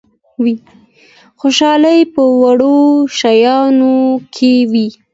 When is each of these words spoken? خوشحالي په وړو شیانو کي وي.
خوشحالي 1.39 1.99
په 2.13 2.21
وړو 2.41 2.77
شیانو 3.17 3.95
کي 4.35 4.53
وي. 4.71 4.87